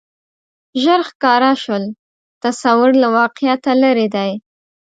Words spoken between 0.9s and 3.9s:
ښکاره شول تصور له واقعیته